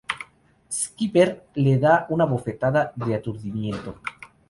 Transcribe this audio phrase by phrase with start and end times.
[0.77, 1.29] Skipper
[1.65, 3.99] le da una bofetada de su aturdimiento.